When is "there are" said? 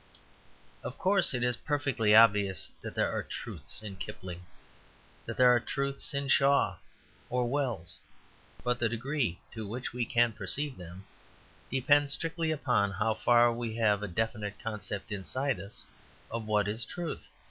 2.95-3.21, 5.37-5.59